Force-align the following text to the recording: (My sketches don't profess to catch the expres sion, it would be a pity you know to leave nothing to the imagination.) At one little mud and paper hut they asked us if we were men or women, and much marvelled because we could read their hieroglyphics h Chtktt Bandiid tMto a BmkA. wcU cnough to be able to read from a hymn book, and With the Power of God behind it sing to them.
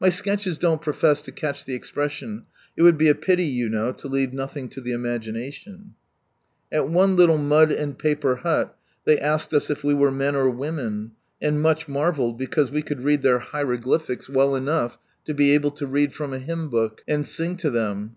(My 0.00 0.08
sketches 0.08 0.56
don't 0.56 0.80
profess 0.80 1.20
to 1.22 1.32
catch 1.32 1.64
the 1.64 1.74
expres 1.74 2.12
sion, 2.12 2.44
it 2.76 2.82
would 2.82 2.96
be 2.96 3.08
a 3.08 3.14
pity 3.16 3.42
you 3.46 3.68
know 3.68 3.90
to 3.90 4.06
leave 4.06 4.32
nothing 4.32 4.68
to 4.68 4.80
the 4.80 4.92
imagination.) 4.92 5.96
At 6.70 6.88
one 6.88 7.16
little 7.16 7.38
mud 7.38 7.72
and 7.72 7.98
paper 7.98 8.36
hut 8.36 8.76
they 9.04 9.18
asked 9.18 9.52
us 9.52 9.70
if 9.70 9.82
we 9.82 9.92
were 9.92 10.12
men 10.12 10.36
or 10.36 10.48
women, 10.48 11.10
and 11.42 11.60
much 11.60 11.88
marvelled 11.88 12.38
because 12.38 12.70
we 12.70 12.82
could 12.82 13.02
read 13.02 13.22
their 13.22 13.40
hieroglyphics 13.40 14.26
h 14.30 14.30
Chtktt 14.32 14.36
Bandiid 14.36 14.90
tMto 14.90 14.90
a 14.90 14.90
BmkA. 14.90 14.90
wcU 14.90 14.90
cnough 14.92 14.98
to 15.24 15.34
be 15.34 15.50
able 15.50 15.70
to 15.72 15.86
read 15.88 16.14
from 16.14 16.32
a 16.32 16.38
hymn 16.38 16.68
book, 16.70 17.02
and 17.08 17.18
With 17.22 17.26
the 17.26 17.26
Power 17.26 17.26
of 17.26 17.26
God 17.26 17.26
behind 17.26 17.26
it 17.26 17.28
sing 17.28 17.56
to 17.56 17.70
them. 17.70 18.12